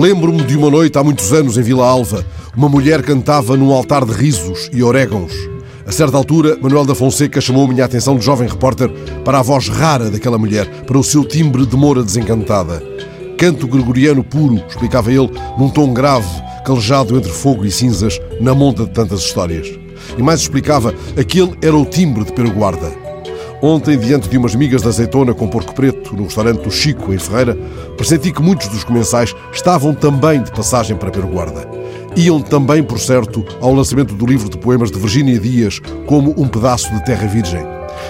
[0.00, 2.24] Lembro-me de uma noite há muitos anos em Vila Alva.
[2.56, 5.30] Uma mulher cantava num altar de risos e orégãos.
[5.86, 8.88] A certa altura, Manuel da Fonseca chamou a minha atenção de jovem repórter
[9.26, 12.82] para a voz rara daquela mulher, para o seu timbre de moura desencantada.
[13.36, 16.30] Canto gregoriano puro, explicava ele, num tom grave,
[16.64, 19.68] calejado entre fogo e cinzas, na monta de tantas histórias.
[20.16, 23.09] E mais explicava, aquele era o timbre de Pedro Guarda.
[23.62, 27.18] Ontem, diante de umas migas de azeitona com porco preto no restaurante do Chico, em
[27.18, 27.54] Ferreira,
[27.94, 31.68] pressenti que muitos dos comensais estavam também de passagem para Guarda.
[32.16, 36.48] Iam também, por certo, ao lançamento do livro de poemas de Virgínia Dias, como um
[36.48, 37.62] pedaço de terra virgem.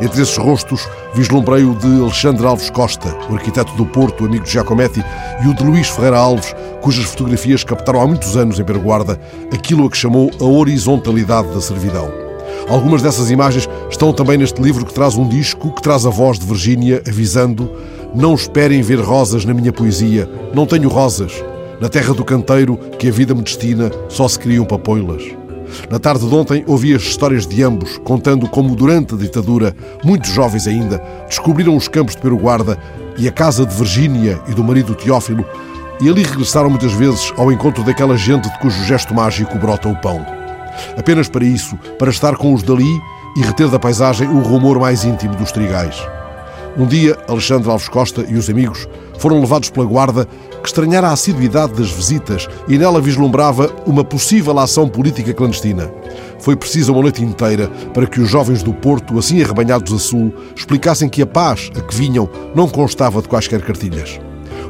[0.00, 4.50] Entre esses rostos, vislumbrei o de Alexandre Alves Costa, o arquiteto do Porto, amigo de
[4.50, 5.04] Giacometti,
[5.44, 9.20] e o de Luís Ferreira Alves, cujas fotografias captaram há muitos anos em Guarda
[9.52, 12.23] aquilo a que chamou a horizontalidade da servidão.
[12.68, 16.38] Algumas dessas imagens estão também neste livro que traz um disco que traz a voz
[16.38, 17.70] de Virgínia avisando:
[18.14, 21.32] Não esperem ver rosas na minha poesia, não tenho rosas.
[21.80, 25.22] Na terra do canteiro que a vida me destina, só se criam papoilas.
[25.90, 30.30] Na tarde de ontem ouvi as histórias de ambos, contando como durante a ditadura, muitos
[30.30, 32.78] jovens ainda, descobriram os campos de Peruguarda
[33.18, 35.44] e a casa de Virgínia e do marido Teófilo,
[36.00, 39.96] e ali regressaram muitas vezes ao encontro daquela gente de cujo gesto mágico brota o
[39.96, 40.43] pão.
[40.96, 43.00] Apenas para isso, para estar com os dali
[43.36, 45.96] e reter da paisagem o rumor mais íntimo dos trigais.
[46.76, 50.26] Um dia, Alexandre Alves Costa e os amigos foram levados pela guarda
[50.60, 55.92] que estranhara a assiduidade das visitas e nela vislumbrava uma possível ação política clandestina.
[56.40, 60.34] Foi preciso uma noite inteira para que os jovens do Porto, assim arrebanhados a sul,
[60.56, 64.18] explicassem que a paz a que vinham não constava de quaisquer cartilhas.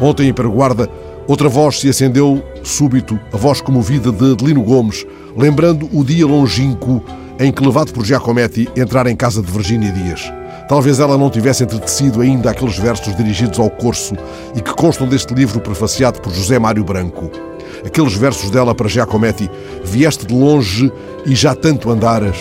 [0.00, 0.88] Ontem, em Paraguarda,
[1.26, 5.06] outra voz se acendeu súbito, a voz comovida de Adelino Gomes,
[5.36, 7.02] lembrando o dia longínquo
[7.38, 10.32] em que, levado por Giacometti, entrar em casa de Virgínia Dias.
[10.68, 14.14] Talvez ela não tivesse entretecido ainda aqueles versos dirigidos ao corso
[14.54, 17.30] e que constam deste livro prefaciado por José Mário Branco.
[17.84, 19.50] Aqueles versos dela para Giacometti:
[19.84, 20.92] Vieste de longe
[21.26, 22.36] e já tanto andaras.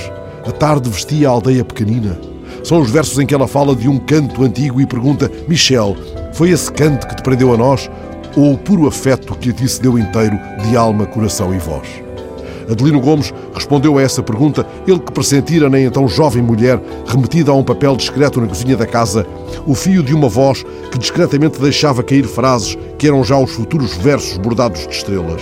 [0.45, 2.19] A tarde vestia a aldeia pequenina.
[2.63, 5.95] São os versos em que ela fala de um canto antigo e pergunta: Michel,
[6.33, 7.89] foi esse canto que te prendeu a nós?
[8.35, 11.87] Ou o puro afeto que a ti se deu inteiro de alma, coração e voz?
[12.69, 17.53] Adelino Gomes respondeu a essa pergunta, ele que pressentira na então jovem mulher, remetida a
[17.53, 19.25] um papel discreto na cozinha da casa,
[19.65, 23.93] o fio de uma voz que discretamente deixava cair frases que eram já os futuros
[23.95, 25.41] versos bordados de estrelas.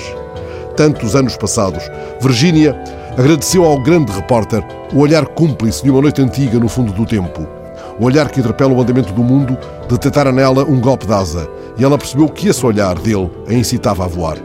[0.75, 1.83] Tantos anos passados,
[2.19, 2.75] Virgínia
[3.15, 4.63] agradeceu ao grande repórter
[4.93, 7.58] o olhar cúmplice de uma noite antiga no fundo do tempo.
[7.99, 9.57] O olhar que interpela o andamento do mundo
[9.89, 14.05] detectara nela um golpe de asa, e ela percebeu que esse olhar dele a incitava
[14.05, 14.37] a voar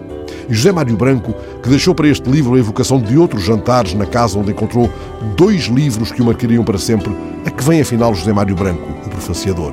[0.48, 4.06] e José Mário Branco, que deixou para este livro a evocação de outros jantares na
[4.06, 4.91] casa onde encontrou
[5.37, 7.16] dois livros que o marcariam para sempre,
[7.47, 9.72] a que vem afinal José Mário Branco, o prefaciador.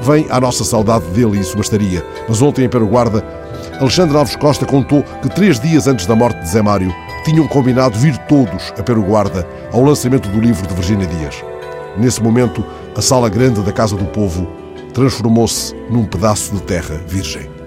[0.00, 3.24] Vem à nossa saudade dele e isso bastaria, mas ontem em Peruguarda,
[3.80, 6.92] Alexandre Alves Costa contou que três dias antes da morte de Zé Mário
[7.24, 11.42] tinham combinado vir todos a Peruguarda ao lançamento do livro de Virgínia Dias.
[11.96, 12.64] Nesse momento,
[12.98, 14.48] a sala grande da Casa do Povo
[14.92, 17.57] transformou-se num pedaço de terra virgem.